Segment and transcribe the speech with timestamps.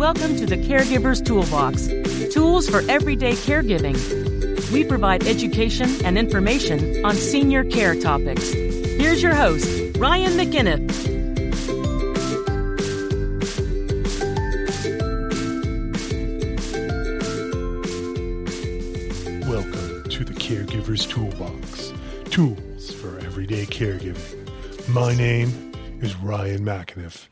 [0.00, 1.88] Welcome to the Caregiver's Toolbox
[2.32, 3.98] tools for everyday caregiving.
[4.72, 8.50] We provide education and information on senior care topics.
[8.50, 10.80] Here's your host, Ryan McAniff.
[19.46, 21.92] Welcome to the Caregiver's Toolbox
[22.30, 24.48] tools for everyday caregiving.
[24.88, 27.26] My name is Ryan McAniff,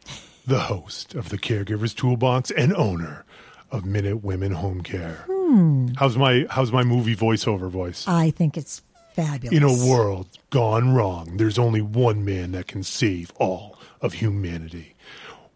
[0.48, 3.25] the host of the Caregiver's Toolbox and owner
[3.70, 5.24] of Minute Women Home Care.
[5.29, 5.88] Hmm.
[5.97, 8.07] How's my how's my movie voiceover voice?
[8.09, 8.80] I think it's
[9.15, 9.55] fabulous.
[9.57, 14.95] In a world gone wrong, there's only one man that can save all of humanity.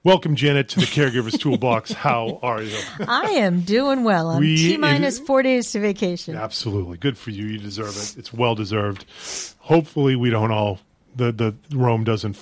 [0.04, 1.92] Welcome, Janet, to the Caregiver's Toolbox.
[1.92, 2.76] How are you?
[3.08, 4.30] I am doing well.
[4.30, 6.36] I'm We- T minus four days to vacation.
[6.36, 6.98] Absolutely.
[6.98, 7.46] Good for you.
[7.46, 8.16] You deserve it.
[8.18, 9.06] It's well deserved.
[9.60, 10.80] Hopefully, we don't all,
[11.16, 12.36] the, the Rome doesn't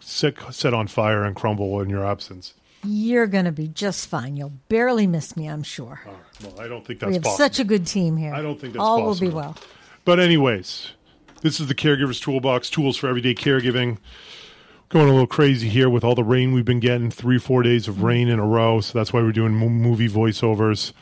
[0.00, 2.54] set, set on fire and crumble in your absence.
[2.86, 4.36] You're going to be just fine.
[4.36, 6.02] You'll barely miss me, I'm sure.
[6.04, 6.16] Right.
[6.42, 7.44] Well, I don't think that's we have possible.
[7.44, 8.34] such a good team here.
[8.34, 9.26] I don't think that's all possible.
[9.26, 9.56] will be well.
[10.04, 10.92] But, anyways,
[11.40, 13.98] this is the Caregiver's Toolbox tools for everyday caregiving.
[14.90, 17.88] Going a little crazy here with all the rain we've been getting, three, four days
[17.88, 18.82] of rain in a row.
[18.82, 20.92] So that's why we're doing movie voiceovers.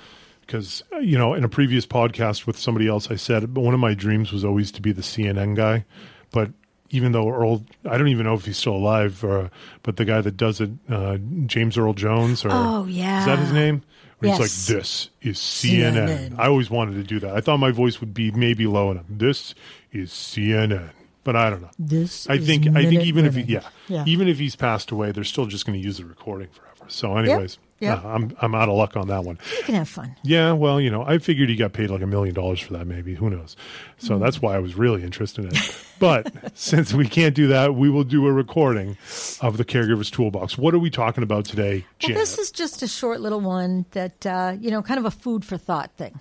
[0.42, 3.94] Because, you know, in a previous podcast with somebody else, I said one of my
[3.94, 5.84] dreams was always to be the CNN guy.
[6.30, 6.50] But
[6.92, 9.50] even though Earl, I don't even know if he's still alive, or,
[9.82, 13.20] but the guy that does it, uh, James Earl Jones, or Oh, yeah.
[13.20, 13.82] is that his name?
[14.20, 16.30] Where he's like, this is CNN.
[16.30, 16.38] CNN.
[16.38, 17.34] I always wanted to do that.
[17.34, 19.06] I thought my voice would be maybe low enough.
[19.08, 19.56] This
[19.90, 20.90] is CNN.
[21.24, 21.70] But I don't know.
[21.78, 24.04] This I think I think Minute even if he, yeah, Yeah.
[24.06, 26.84] even if he's passed away, they're still just going to use the recording forever.
[26.88, 27.71] So, anyways, Yep.
[27.90, 29.38] Nah, I'm I'm out of luck on that one.
[29.58, 30.16] You can have fun.
[30.22, 32.86] Yeah, well, you know, I figured he got paid like a million dollars for that.
[32.86, 33.56] Maybe who knows?
[33.98, 35.76] So that's why I was really interested in it.
[35.98, 38.96] But since we can't do that, we will do a recording
[39.40, 40.58] of the Caregiver's Toolbox.
[40.58, 44.26] What are we talking about today, Well, this is just a short little one that,
[44.26, 46.18] uh, you know, kind of a food for thought thing.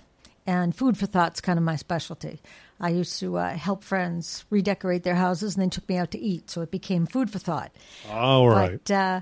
[0.48, 2.42] And food for thought's kind of my specialty.
[2.80, 6.20] I used to uh, help friends redecorate their houses and they took me out to
[6.20, 6.50] eat.
[6.50, 7.72] So it became food for thought.
[8.10, 8.80] All right.
[8.84, 9.22] But uh,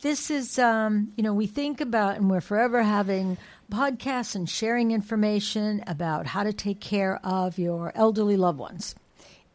[0.00, 3.36] this is, um, you know, we think about, and we're forever having
[3.70, 8.94] podcasts and sharing information about how to take care of your elderly loved ones.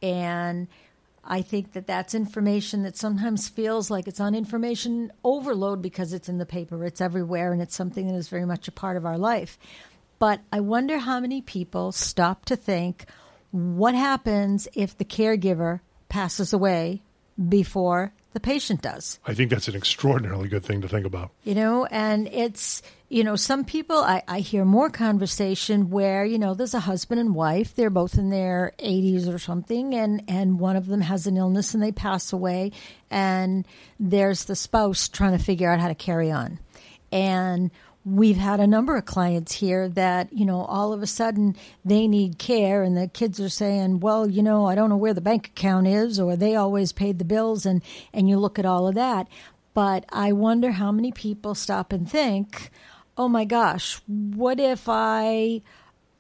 [0.02, 0.68] And
[1.24, 6.28] I think that that's information that sometimes feels like it's on information overload because it's
[6.28, 9.06] in the paper, it's everywhere, and it's something that is very much a part of
[9.06, 9.58] our life.
[10.20, 13.06] But I wonder how many people stop to think
[13.52, 17.02] what happens if the caregiver passes away
[17.50, 19.20] before the patient does.
[19.26, 21.32] I think that's an extraordinarily good thing to think about.
[21.44, 26.38] you know and it's you know some people I, I hear more conversation where you
[26.40, 27.76] know there's a husband and wife.
[27.76, 31.74] They're both in their 80s or something and and one of them has an illness
[31.74, 32.72] and they pass away
[33.12, 33.66] and
[34.00, 36.60] there's the spouse trying to figure out how to carry on.
[37.12, 37.70] And
[38.06, 41.56] we've had a number of clients here that you know all of a sudden
[41.86, 45.14] they need care and the kids are saying well you know i don't know where
[45.14, 47.81] the bank account is or they always paid the bills and
[48.14, 49.25] and you look at all of that
[49.74, 52.69] but i wonder how many people stop and think
[53.18, 55.62] oh my gosh what if i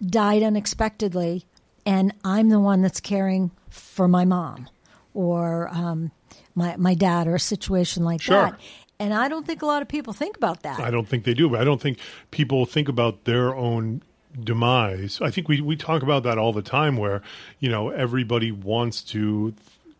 [0.05, 1.43] died unexpectedly
[1.85, 4.69] and i'm the one that's caring for my mom
[5.13, 6.11] or um,
[6.55, 8.43] my, my dad or a situation like Sure.
[8.51, 8.59] that
[8.99, 11.33] and i don't think a lot of people think about that I don't think they
[11.33, 11.97] do, but I don't think
[12.31, 14.01] people think about their own
[14.43, 15.19] demise.
[15.21, 17.21] I think we, we talk about that all the time where,
[17.59, 19.53] you know, everybody wants to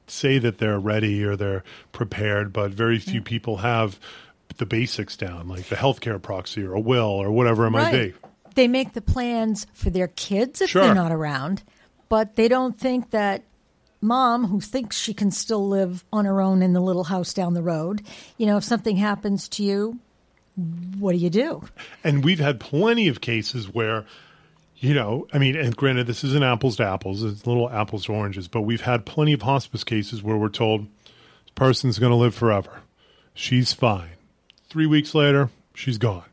[0.08, 4.00] say that they're ready or they're prepared, but very few people have
[4.58, 8.14] the basics down, like the healthcare proxy or a will or whatever it might be.
[8.56, 10.84] They make the plans for their kids if Sure.
[10.84, 11.62] they're not around,
[12.10, 13.44] but they don't think that
[14.04, 17.54] mom, who thinks she can still live on her own in the little house down
[17.54, 18.02] the road,
[18.38, 20.00] you know, if something happens to you,
[21.00, 21.64] what do you do?
[22.04, 24.06] And we've had plenty of cases where,
[24.78, 28.14] you know, I mean, and granted, this isn't apples to apples, it's little apples to
[28.14, 32.18] oranges, but we've had plenty of hospice cases where we're told this person's going to
[32.18, 32.82] live forever.
[33.34, 34.12] She's fine.
[34.70, 36.26] Three weeks later, she's gone.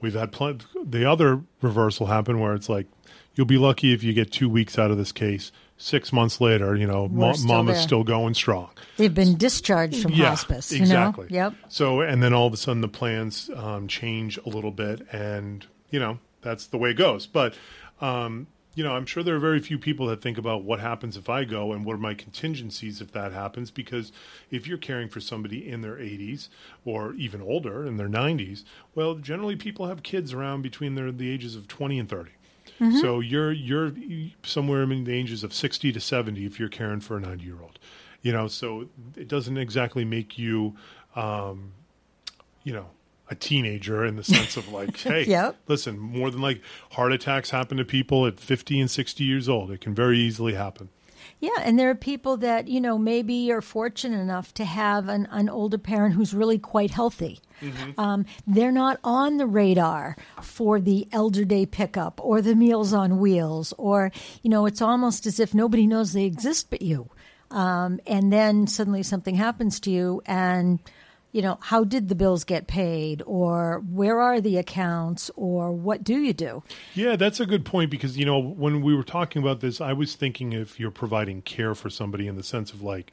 [0.00, 0.64] We've had plenty.
[0.84, 2.86] The other reversal happen where it's like,
[3.34, 5.52] you'll be lucky if you get two weeks out of this case.
[5.78, 7.82] Six months later, you know, We're mo- still mom is there.
[7.82, 8.70] still going strong.
[8.96, 11.26] They've been discharged from hospice, Exactly.
[11.30, 11.44] you know?
[11.48, 11.54] Yep.
[11.68, 15.66] So, and then all of a sudden the plans um, change a little bit, and
[15.90, 17.26] you know that's the way it goes.
[17.26, 17.54] But
[18.00, 21.16] um, you know, I'm sure there are very few people that think about what happens
[21.16, 23.70] if I go and what are my contingencies if that happens.
[23.70, 24.12] Because
[24.50, 26.48] if you're caring for somebody in their 80s
[26.86, 28.64] or even older in their 90s,
[28.94, 32.30] well, generally people have kids around between their, the ages of 20 and 30.
[32.78, 33.92] So you're you're
[34.42, 37.60] somewhere in the ages of 60 to 70 if you're caring for a 90 year
[37.62, 37.78] old.
[38.22, 40.74] You know, so it doesn't exactly make you,
[41.14, 41.72] um,
[42.64, 42.86] you know,
[43.30, 45.56] a teenager in the sense of like, hey, Yep.
[45.68, 46.60] listen, more than like
[46.92, 49.70] heart attacks happen to people at 50 and 60 years old.
[49.70, 50.88] It can very easily happen.
[51.40, 55.26] Yeah, and there are people that, you know, maybe are fortunate enough to have an,
[55.30, 57.40] an older parent who's really quite healthy.
[57.96, 63.18] Um, they're not on the radar for the elder day pickup or the meals on
[63.18, 64.12] wheels, or,
[64.42, 67.10] you know, it's almost as if nobody knows they exist but you.
[67.50, 70.80] Um, and then suddenly something happens to you, and,
[71.32, 76.02] you know, how did the bills get paid, or where are the accounts, or what
[76.02, 76.62] do you do?
[76.94, 79.92] Yeah, that's a good point because, you know, when we were talking about this, I
[79.92, 83.12] was thinking if you're providing care for somebody in the sense of like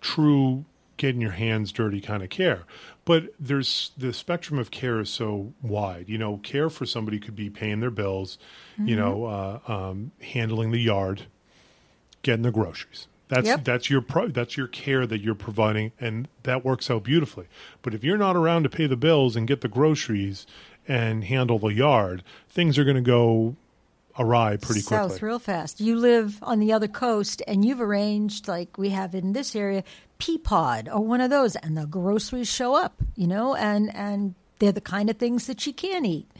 [0.00, 0.64] true
[0.96, 2.64] getting your hands dirty kind of care.
[3.10, 6.08] But there's the spectrum of care is so wide.
[6.08, 8.38] You know, care for somebody could be paying their bills,
[8.78, 11.22] you know, uh, um, handling the yard,
[12.22, 13.08] getting the groceries.
[13.26, 13.64] That's Yep.
[13.64, 17.46] that's your pro, that's your care that you're providing, and that works out beautifully.
[17.82, 20.46] But if you're not around to pay the bills and get the groceries
[20.86, 23.56] and handle the yard, things are going to go
[24.18, 25.28] awry pretty south quickly.
[25.28, 25.80] real fast.
[25.80, 29.84] You live on the other coast, and you've arranged like we have in this area,
[30.18, 33.02] Peapod or one of those, and the groceries show up.
[33.16, 36.30] You know, and and they're the kind of things that you can't eat.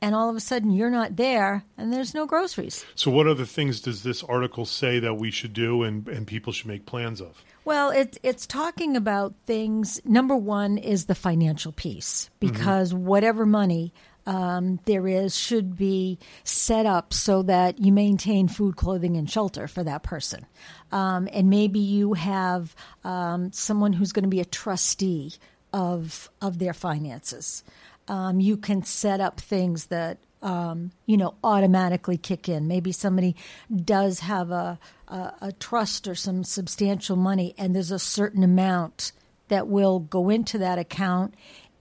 [0.00, 2.84] And all of a sudden, you're not there, and there's no groceries.
[2.96, 6.52] So, what other things does this article say that we should do and, and people
[6.52, 7.42] should make plans of?
[7.64, 10.00] Well, it's it's talking about things.
[10.04, 12.52] Number one is the financial piece mm-hmm.
[12.52, 13.92] because whatever money
[14.26, 19.66] um, there is should be set up so that you maintain food, clothing, and shelter
[19.66, 20.46] for that person.
[20.92, 22.74] Um, and maybe you have
[23.04, 25.32] um, someone who's going to be a trustee
[25.72, 27.64] of of their finances.
[28.08, 32.68] Um, you can set up things that um, you know automatically kick in.
[32.68, 33.34] Maybe somebody
[33.74, 34.78] does have a,
[35.08, 39.12] a a trust or some substantial money, and there's a certain amount
[39.52, 41.34] that will go into that account,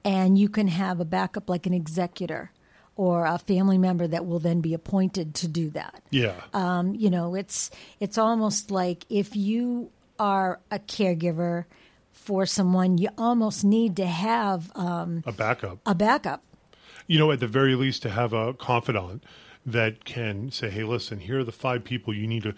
[0.03, 2.51] and you can have a backup like an executor
[2.95, 6.03] or a family member that will then be appointed to do that.
[6.09, 6.35] Yeah.
[6.53, 9.89] Um, you know, it's it's almost like if you
[10.19, 11.65] are a caregiver
[12.11, 15.79] for someone, you almost need to have um, a backup.
[15.85, 16.43] a backup.
[17.07, 19.23] you know, at the very least, to have a confidant
[19.65, 22.53] that can say, "Hey, listen, here are the five people you need to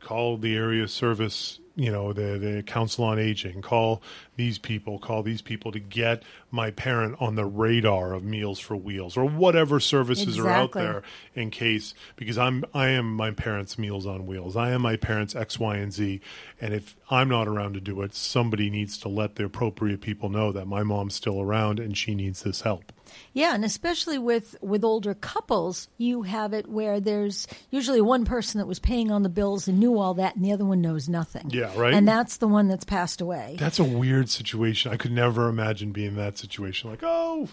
[0.00, 3.62] call the area service." You know, the the council on aging.
[3.62, 4.02] Call
[4.36, 4.98] these people.
[4.98, 9.24] Call these people to get my parent on the radar of Meals for Wheels or
[9.24, 11.02] whatever services are out there
[11.34, 14.54] in case because I'm I am my parents' Meals on Wheels.
[14.54, 16.20] I am my parents' X, Y, and Z.
[16.60, 20.28] And if I'm not around to do it, somebody needs to let the appropriate people
[20.28, 22.92] know that my mom's still around and she needs this help.
[23.32, 28.58] Yeah, and especially with with older couples, you have it where there's usually one person
[28.58, 31.08] that was paying on the bills and knew all that, and the other one knows
[31.08, 31.50] nothing.
[31.50, 31.94] Yeah, right.
[31.94, 33.56] And that's the one that's passed away.
[33.58, 34.92] That's a weird situation.
[34.92, 36.90] I could never imagine being in that situation.
[36.90, 37.48] Like, oh,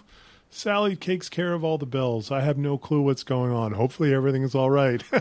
[0.52, 2.32] Sally takes care of all the bills.
[2.32, 3.72] I have no clue what's going on.
[3.72, 5.04] Hopefully, everything is all right.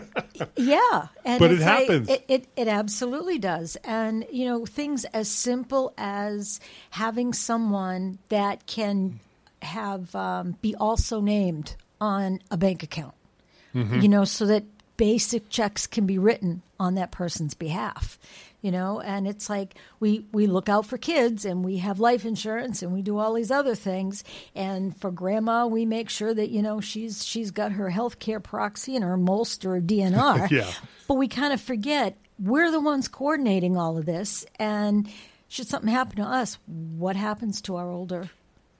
[0.55, 2.07] Yeah, and But it like- happens.
[2.09, 6.61] it, it it absolutely does, and you know things as simple as
[6.91, 9.19] having someone that can
[9.61, 13.13] have um, be also named on a bank account.
[13.73, 14.01] Mm-hmm.
[14.01, 14.63] You know, so that
[14.97, 18.19] basic checks can be written on that person's behalf.
[18.61, 22.25] You know, and it's like we we look out for kids and we have life
[22.25, 24.25] insurance and we do all these other things.
[24.53, 28.41] And for grandma, we make sure that you know she's she's got her health care
[28.41, 30.49] proxy and her MOLST or DNR.
[30.51, 30.69] Yeah.
[31.07, 34.45] But we kind of forget we're the ones coordinating all of this.
[34.57, 35.09] And
[35.47, 38.29] should something happen to us, what happens to our older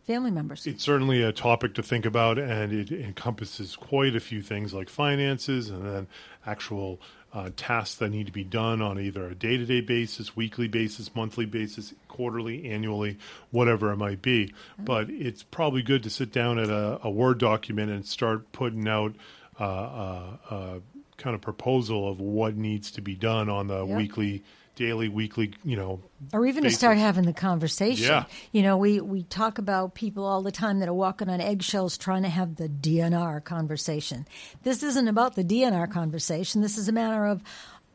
[0.10, 0.66] family members?
[0.66, 4.90] it's certainly a topic to think about, and it encompasses quite a few things like
[4.90, 6.08] finances and then
[6.48, 7.00] actual
[7.32, 10.68] uh, tasks that need to be done on either a day to day basis, weekly
[10.68, 13.20] basis, monthly basis, quarterly, annually,
[13.52, 14.52] whatever it might be.
[14.80, 18.88] But it's probably good to sit down at a, a Word document and start putting
[18.88, 19.14] out
[19.60, 20.80] uh, uh, uh,
[21.20, 23.98] kind of proposal of what needs to be done on the Yep.
[23.98, 24.44] weekly,
[24.76, 26.00] daily, weekly, you know,
[26.34, 28.06] or even to start having the conversation.
[28.08, 28.24] Yeah.
[28.54, 31.98] You know, we, we talk about people all the time that are walking on eggshells
[31.98, 34.26] trying to have the DNR conversation.
[34.64, 36.62] This isn't about the DNR conversation.
[36.62, 37.42] This is a matter of,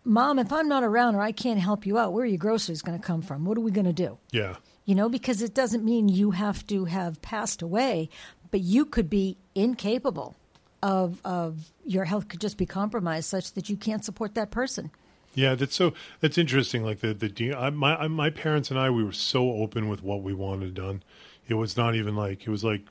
[0.04, 2.82] Mom, if I'm not around or I can't help you out, where are your groceries
[2.82, 3.46] going to come from?
[3.46, 4.18] What are we going to do?
[4.30, 4.56] yeah.
[4.86, 8.10] You know, because it doesn't mean you have to have passed away,
[8.50, 10.36] but you could be incapable
[10.84, 14.90] of of your health could just be compromised such that you can't support that person.
[15.34, 16.84] Yeah, that's so that's interesting.
[16.84, 20.22] Like the the I, my my parents and I, we were so open with what
[20.22, 21.02] we wanted done.
[21.48, 22.82] It was not even like it was like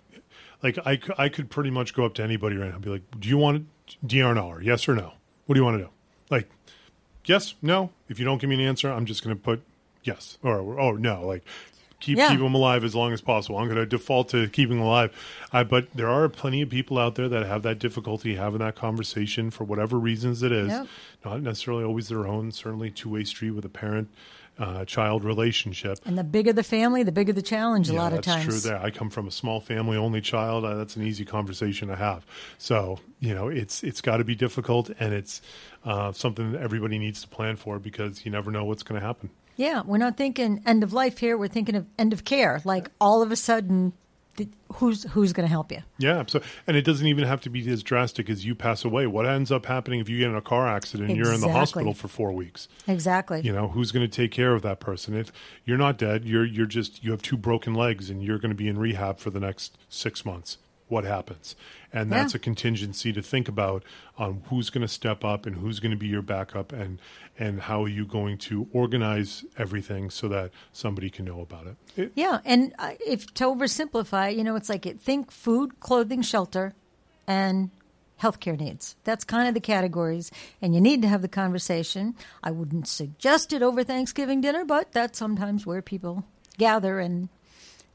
[0.63, 3.03] like I I could pretty much go up to anybody right now and be like,
[3.19, 3.67] "Do you want
[4.05, 4.37] DR?
[4.37, 5.13] Or yes or no?
[5.45, 5.89] What do you want to do?"
[6.31, 6.49] Like,
[7.25, 7.91] yes, no.
[8.09, 9.61] If you don't give me an answer, I'm just going to put
[10.03, 11.25] yes or or no.
[11.25, 11.45] Like,
[12.03, 12.29] keep Yeah.
[12.29, 13.57] keep them alive as long as possible.
[13.57, 15.11] I'm going to default to keeping them alive.
[15.51, 18.75] Uh, but there are plenty of people out there that have that difficulty having that
[18.75, 20.69] conversation for whatever reasons it is.
[20.69, 20.87] Yep.
[21.25, 22.51] Not necessarily always their own.
[22.51, 24.09] Certainly two way street with a parent.
[24.59, 25.97] Uh, child relationship.
[26.05, 27.89] And the bigger the family, the bigger the challenge.
[27.89, 28.45] a Yeah, lot of that's times.
[28.45, 28.59] true.
[28.59, 30.63] There, I come from a small family, only child.
[30.63, 32.23] Uh, that's an easy conversation to have.
[32.59, 35.41] So you know, it's it's got to be difficult, and it's
[35.85, 39.07] uh, something that everybody needs to plan for because you never know what's going to
[39.07, 39.31] happen.
[39.55, 41.37] Yeah, we're not thinking end of life here.
[41.37, 42.61] We're thinking of end of care.
[42.63, 43.93] Like all of a sudden,
[44.35, 45.79] th- who's who's going to help you?
[45.97, 49.07] Yeah, so and it doesn't even have to be as drastic as you pass away.
[49.07, 51.51] What ends up happening if you get in a car accident and you're in the
[51.51, 52.67] hospital for four weeks?
[52.87, 53.41] Exactly.
[53.41, 55.15] You know, who's going to take care of that person?
[55.15, 55.31] If
[55.65, 58.55] you're not dead, you're you're just you have two broken legs and you're going to
[58.55, 60.57] be in rehab for the next six months.
[60.89, 61.55] What happens?
[61.91, 62.17] And Yeah.
[62.17, 63.83] that's a contingency to think about
[64.17, 66.99] on who's going to step up and who's going to be your backup and
[67.39, 71.75] and how are you going to organize everything so that somebody can know about it.
[71.97, 76.21] It- Yeah, and uh, if to oversimplify, you know, it's like it, think food, clothing,
[76.21, 76.73] shelter,
[77.25, 77.71] and
[78.21, 78.95] healthcare needs.
[79.03, 82.15] That's kind of the categories, and you need to have the conversation.
[82.43, 86.23] I wouldn't suggest it over Thanksgiving dinner, but that's sometimes where people
[86.57, 87.29] gather, and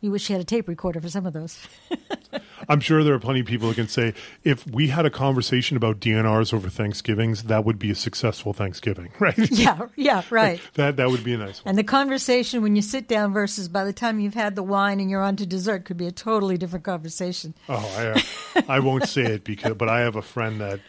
[0.00, 1.66] you wish you had a tape recorder for some of those.
[2.68, 4.14] I'm sure there are plenty of people who can say
[4.44, 9.10] if we had a conversation about DNRs over Thanksgivings, that would be a successful Thanksgiving,
[9.18, 9.36] right?
[9.50, 10.60] yeah, yeah, right.
[10.74, 11.70] that that would be a nice one.
[11.70, 15.00] And the conversation when you sit down versus by the time you've had the wine
[15.00, 17.54] and you're on to dessert could be a totally different conversation.
[17.68, 20.80] Oh, I, uh, I won't say it because, but I have a friend that,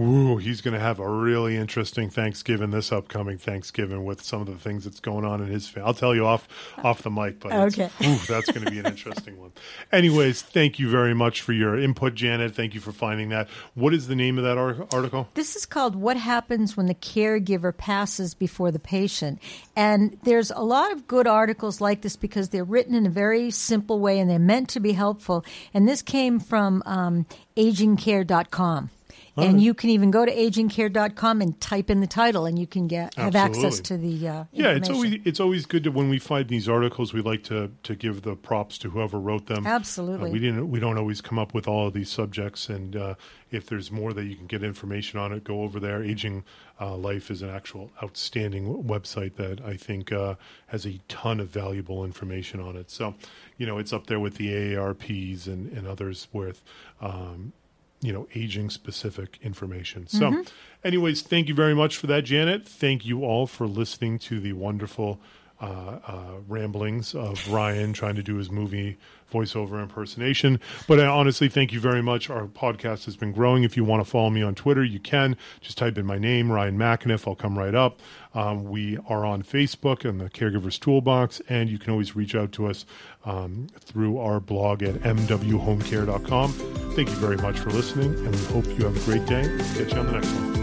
[0.00, 4.46] ooh, he's going to have a really interesting Thanksgiving this upcoming Thanksgiving with some of
[4.46, 5.86] the things that's going on in his family.
[5.88, 6.48] I'll tell you off
[6.82, 7.90] off the mic, but Okay.
[8.04, 9.52] ooh, that's going to be an interesting one.
[9.92, 12.54] Anyways, thank you very much for your input, Janet.
[12.54, 13.48] Thank you for finding that.
[13.74, 15.28] What is the name of that ar- article?
[15.34, 19.38] This is called What Happens When the Caregiver Passes Before the Patient.
[19.76, 23.50] And there's a lot of good articles like this because they're written in a very
[23.50, 25.44] simple way and they're meant to be helpful.
[25.74, 27.26] And this came from um,
[27.56, 28.90] agingcare.com.
[29.42, 32.86] And you can even go to agingcare.com and type in the title, and you can
[32.86, 36.18] get have access to the uh, Yeah, it's always it's always good to when we
[36.18, 39.66] find these articles, we like to to give the props to whoever wrote them.
[39.66, 40.30] Absolutely.
[40.30, 43.14] Uh, we didn't we don't always come up with all of these subjects, and uh,
[43.50, 46.02] if there's more that you can get information on it, go over there.
[46.02, 46.44] Aging
[46.80, 50.36] uh, Life is an actual outstanding website that I think uh,
[50.68, 52.90] has a ton of valuable information on it.
[52.90, 53.14] So,
[53.58, 56.62] you know, it's up there with the AARPs and and others with.
[57.00, 57.52] Um,
[58.00, 60.06] you know, aging specific information.
[60.06, 60.40] So, mm-hmm.
[60.84, 62.66] anyways, thank you very much for that, Janet.
[62.66, 65.20] Thank you all for listening to the wonderful
[65.60, 68.98] uh, uh, ramblings of Ryan trying to do his movie
[69.30, 70.60] voiceover impersonation.
[70.88, 72.30] But I honestly thank you very much.
[72.30, 73.62] Our podcast has been growing.
[73.62, 76.50] If you want to follow me on Twitter, you can just type in my name,
[76.50, 77.28] Ryan McAniff.
[77.28, 78.00] I'll come right up.
[78.34, 82.52] Um, we are on Facebook and the Caregivers Toolbox, and you can always reach out
[82.52, 82.86] to us
[83.24, 86.52] um, through our blog at mwhomecare.com.
[86.94, 89.42] Thank you very much for listening, and we hope you have a great day.
[89.74, 90.59] Catch you on the next one.